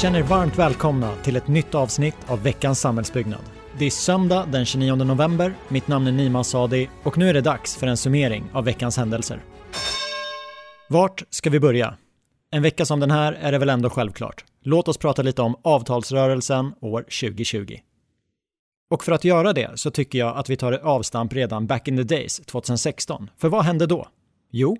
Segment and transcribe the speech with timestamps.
[0.00, 3.40] känner er varmt välkomna till ett nytt avsnitt av veckans samhällsbyggnad.
[3.78, 7.40] Det är söndag den 29 november, mitt namn är Nima Sadi och nu är det
[7.40, 9.42] dags för en summering av veckans händelser.
[10.88, 11.96] Vart ska vi börja?
[12.50, 14.44] En vecka som den här är det väl ändå självklart.
[14.62, 17.76] Låt oss prata lite om avtalsrörelsen år 2020.
[18.90, 21.88] Och för att göra det så tycker jag att vi tar ett avstamp redan back
[21.88, 23.30] in the days 2016.
[23.38, 24.08] För vad hände då?
[24.50, 24.76] Jo,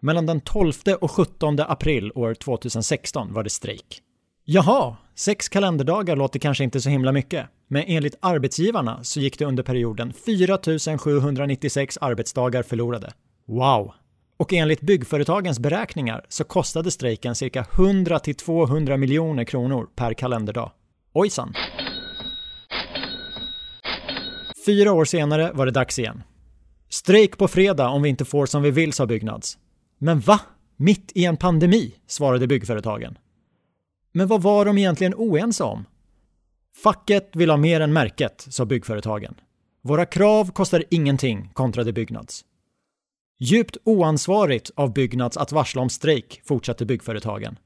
[0.00, 4.02] mellan den 12 och 17 april år 2016 var det strejk.
[4.54, 9.44] Jaha, sex kalenderdagar låter kanske inte så himla mycket, men enligt arbetsgivarna så gick det
[9.44, 10.58] under perioden 4
[10.98, 13.12] 796 arbetsdagar förlorade.
[13.46, 13.92] Wow!
[14.36, 20.70] Och enligt byggföretagens beräkningar så kostade strejken cirka 100 200 miljoner kronor per kalenderdag.
[21.12, 21.54] Ojsan!
[24.66, 26.22] Fyra år senare var det dags igen.
[26.88, 29.58] Strejk på fredag om vi inte får som vi vill, sa Byggnads.
[29.98, 30.40] Men va?
[30.76, 31.94] Mitt i en pandemi?
[32.06, 33.18] svarade byggföretagen.
[34.12, 35.86] Men vad var de egentligen oense om?
[36.82, 39.34] Facket vill ha mer än märket, sa byggföretagen.
[39.82, 42.44] Våra krav kostar ingenting, kontrade Byggnads.
[43.40, 47.58] Djupt oansvarigt av Byggnads att varsla om strejk, fortsatte byggföretagen.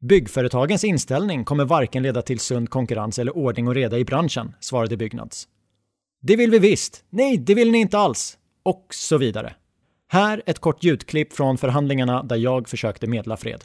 [0.00, 4.96] Byggföretagens inställning kommer varken leda till sund konkurrens eller ordning och reda i branschen, svarade
[4.96, 5.48] Byggnads.
[6.22, 7.04] Det vill vi visst.
[7.10, 8.38] Nej, det vill ni inte alls.
[8.62, 9.54] Och så vidare.
[10.08, 13.64] Här ett kort ljudklipp från förhandlingarna där jag försökte medla fred.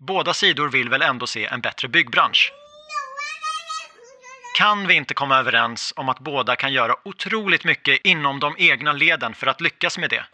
[0.00, 2.52] Båda sidor vill väl ändå se en bättre byggbransch?
[4.58, 8.92] Kan vi inte komma överens om att båda kan göra otroligt mycket inom de egna
[8.92, 10.24] leden för att lyckas med det?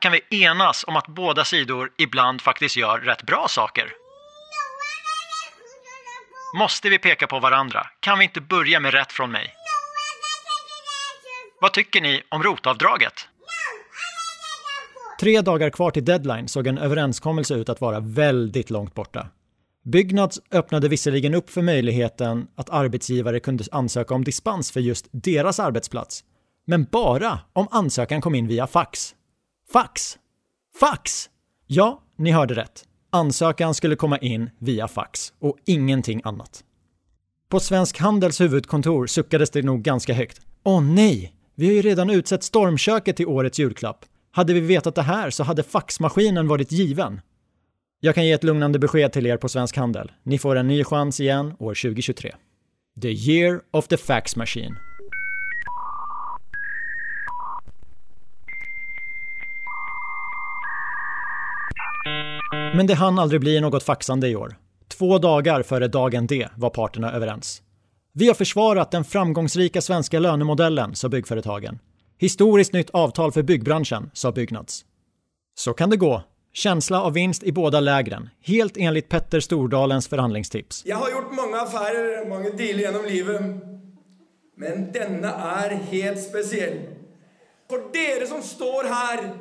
[0.00, 3.92] Kan vi enas om att båda sidor ibland faktiskt gör rätt bra saker?
[6.54, 7.86] Måste vi peka på varandra?
[8.00, 9.54] Kan vi inte börja med rätt från mig?
[11.60, 13.28] Vad tycker ni om rotavdraget?
[15.20, 19.28] Tre dagar kvar till deadline såg en överenskommelse ut att vara väldigt långt borta.
[19.84, 25.60] Byggnads öppnade visserligen upp för möjligheten att arbetsgivare kunde ansöka om dispens för just deras
[25.60, 26.24] arbetsplats,
[26.66, 29.14] men bara om ansökan kom in via fax.
[29.72, 30.18] Fax!
[30.80, 31.30] Fax!
[31.66, 32.84] Ja, ni hörde rätt.
[33.10, 36.64] Ansökan skulle komma in via fax och ingenting annat.
[37.48, 40.40] På Svensk Handels huvudkontor suckades det nog ganska högt.
[40.64, 41.32] Åh nej!
[41.54, 44.04] Vi har ju redan utsett stormköket till årets julklapp.
[44.30, 47.20] Hade vi vetat det här så hade faxmaskinen varit given.
[48.00, 50.12] Jag kan ge ett lugnande besked till er på Svensk Handel.
[50.22, 52.34] Ni får en ny chans igen år 2023.
[53.02, 54.76] The year of the fax machine.
[62.76, 64.56] Men det hann aldrig bli något faxande i år.
[64.88, 67.62] Två dagar före dagen D var parterna överens.
[68.12, 71.78] Vi har försvarat den framgångsrika svenska lönemodellen, sa byggföretagen.
[72.20, 74.84] Historiskt nytt avtal för byggbranschen, sa Byggnads.
[75.54, 76.22] Så kan det gå.
[76.52, 80.82] Känsla av vinst i båda lägren, helt enligt Petter Stordalens förhandlingstips.
[80.86, 83.40] Jag har gjort många affärer, många deal genom livet.
[84.56, 86.78] Men denna är helt speciell.
[87.70, 89.34] För er som står här,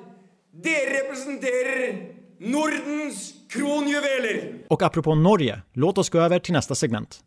[0.63, 1.95] de representerar
[2.39, 4.53] Nordens kronjuveler.
[4.67, 7.19] Och apropå Norge, låt oss gå över till nästa segment.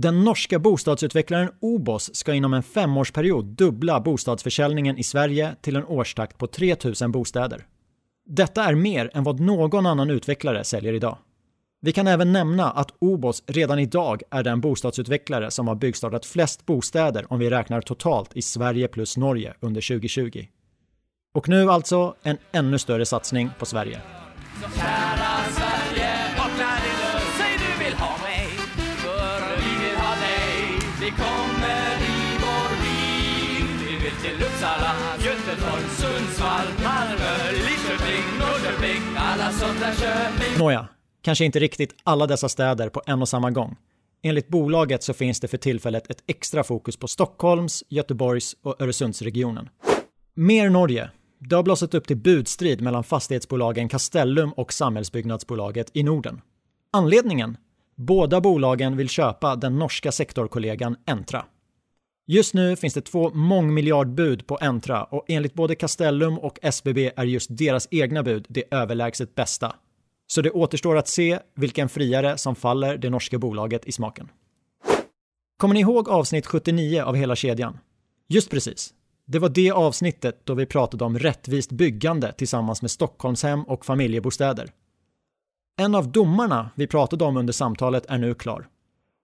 [0.00, 6.38] Den norska bostadsutvecklaren Obos ska inom en femårsperiod dubbla bostadsförsäljningen i Sverige till en årstakt
[6.38, 7.66] på 3000 bostäder.
[8.26, 11.18] Detta är mer än vad någon annan utvecklare säljer idag.
[11.80, 16.66] Vi kan även nämna att Obos redan idag är den bostadsutvecklare som har byggstartat flest
[16.66, 20.46] bostäder om vi räknar totalt i Sverige plus Norge under 2020.
[21.34, 24.00] Och nu alltså en ännu större satsning på Sverige.
[24.74, 25.07] Sverige,
[34.58, 40.88] Uppsala, Göteborg, Sundsvall, Malmö, Lidköping, Norrköping, alla sådana Köping Nåja,
[41.22, 43.76] kanske inte riktigt alla dessa städer på en och samma gång.
[44.22, 49.68] Enligt bolaget så finns det för tillfället ett extra fokus på Stockholms, Göteborgs och Öresundsregionen.
[50.34, 56.40] Mer Norge, det har blossat upp till budstrid mellan fastighetsbolagen Castellum och Samhällsbyggnadsbolaget i Norden.
[56.92, 57.56] Anledningen?
[57.96, 61.44] Båda bolagen vill köpa den norska sektorkollegan Entra.
[62.30, 67.24] Just nu finns det två mångmiljardbud på Entra och enligt både Castellum och SBB är
[67.24, 69.76] just deras egna bud det överlägset bästa.
[70.26, 74.28] Så det återstår att se vilken friare som faller det norska bolaget i smaken.
[75.58, 77.78] Kommer ni ihåg avsnitt 79 av hela kedjan?
[78.28, 78.94] Just precis.
[79.26, 84.70] Det var det avsnittet då vi pratade om rättvist byggande tillsammans med Stockholmshem och familjebostäder.
[85.80, 88.68] En av domarna vi pratade om under samtalet är nu klar.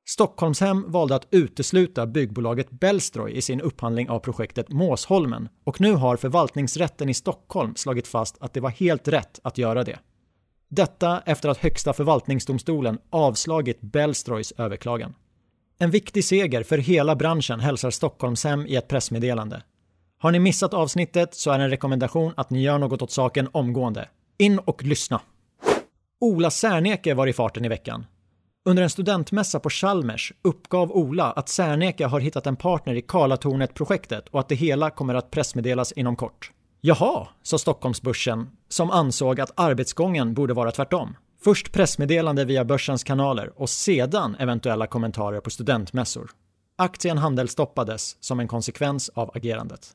[0.07, 6.17] Stockholmshem valde att utesluta byggbolaget Bellstroy i sin upphandling av projektet Måsholmen och nu har
[6.17, 9.99] förvaltningsrätten i Stockholm slagit fast att det var helt rätt att göra det.
[10.69, 15.15] Detta efter att Högsta förvaltningsdomstolen avslagit Bellstroys överklagan.
[15.79, 19.63] En viktig seger för hela branschen hälsar Stockholmshem i ett pressmeddelande.
[20.19, 24.09] Har ni missat avsnittet så är en rekommendation att ni gör något åt saken omgående.
[24.39, 25.21] In och lyssna!
[26.21, 28.07] Ola Serneke var i farten i veckan.
[28.67, 34.29] Under en studentmässa på Chalmers uppgav Ola att Serneke har hittat en partner i Karlatornet-projektet
[34.29, 36.53] och att det hela kommer att pressmeddelas inom kort.
[36.81, 41.17] Jaha, sa Stockholmsbörsen, som ansåg att arbetsgången borde vara tvärtom.
[41.45, 46.31] Först pressmeddelande via börsens kanaler och sedan eventuella kommentarer på studentmässor.
[46.79, 49.91] Aktien handelsstoppades som en konsekvens av agerandet.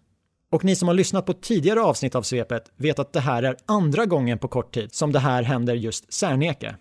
[0.52, 3.58] Och ni som har lyssnat på tidigare avsnitt av svepet vet att det här är
[3.66, 6.76] andra gången på kort tid som det här händer just Serneke.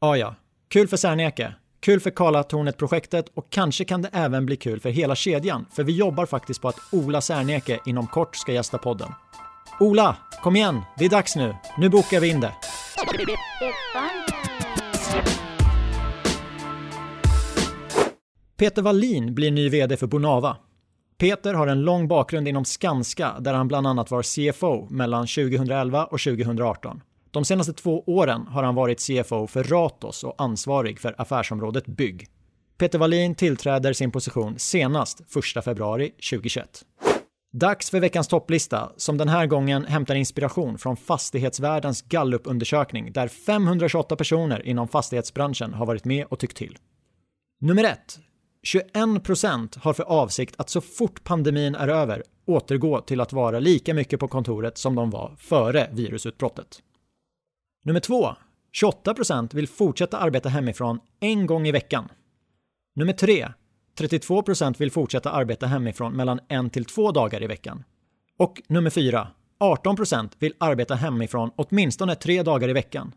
[0.00, 0.34] Ah, ja,
[0.74, 5.14] kul för Serneke, kul för Karlatornet-projektet och kanske kan det även bli kul för hela
[5.14, 9.08] kedjan, för vi jobbar faktiskt på att Ola Serneke inom kort ska gästa podden.
[9.80, 11.54] Ola, kom igen, det är dags nu.
[11.78, 12.52] Nu bokar vi in det.
[18.56, 20.56] Peter Wallin blir ny VD för Bonava.
[21.18, 26.04] Peter har en lång bakgrund inom Skanska där han bland annat var CFO mellan 2011
[26.04, 27.00] och 2018.
[27.34, 32.26] De senaste två åren har han varit CFO för Ratos och ansvarig för affärsområdet bygg.
[32.78, 35.20] Peter Wallin tillträder sin position senast
[35.56, 36.84] 1 februari 2021.
[37.52, 44.16] Dags för veckans topplista som den här gången hämtar inspiration från fastighetsvärldens gallupundersökning där 528
[44.16, 46.78] personer inom fastighetsbranschen har varit med och tyckt till.
[47.60, 47.98] Nummer 1.
[48.94, 53.94] 21% har för avsikt att så fort pandemin är över återgå till att vara lika
[53.94, 56.80] mycket på kontoret som de var före virusutbrottet.
[57.86, 58.36] Nummer 2.
[58.82, 62.08] 28% vill fortsätta arbeta hemifrån en gång i veckan.
[62.96, 63.48] Nummer 3.
[63.98, 67.84] 32% vill fortsätta arbeta hemifrån mellan en till två dagar i veckan.
[68.38, 69.28] Och nummer 4.
[69.60, 73.12] 18% vill arbeta hemifrån åtminstone tre dagar i veckan.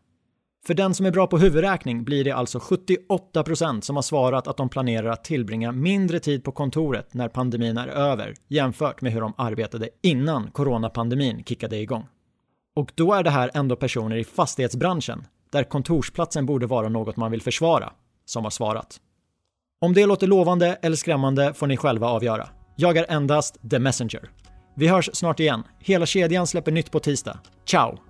[0.66, 4.58] För den som är bra på huvudräkning blir det alltså 78% som har svarat att
[4.58, 9.22] de planerar att tillbringa mindre tid på kontoret när pandemin är över jämfört med hur
[9.22, 12.06] de arbetade innan coronapandemin kickade igång.
[12.78, 17.32] Och då är det här ändå personer i fastighetsbranschen, där kontorsplatsen borde vara något man
[17.32, 17.94] vill försvara,
[18.26, 18.98] som har svarat.
[19.82, 22.50] Om det låter lovande eller skrämmande får ni själva avgöra.
[22.76, 24.30] Jag är endast the messenger.
[24.76, 25.64] Vi hörs snart igen.
[25.80, 27.40] Hela kedjan släpper nytt på tisdag.
[27.66, 28.07] Ciao!